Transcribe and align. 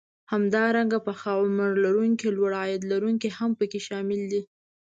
همدارنګه 0.33 0.99
پخه 1.07 1.31
عمر 1.41 1.69
لرونکي 1.83 2.27
لوړ 2.37 2.51
عاید 2.61 2.81
لرونکي 2.91 3.29
هم 3.37 3.51
پکې 3.59 3.79
شامل 3.87 4.21
دي 4.31 4.41